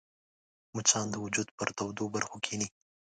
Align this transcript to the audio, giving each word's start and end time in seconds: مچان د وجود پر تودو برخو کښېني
مچان 0.73 1.05
د 1.11 1.15
وجود 1.23 1.47
پر 1.57 1.67
تودو 1.77 2.05
برخو 2.15 2.37
کښېني 2.45 2.67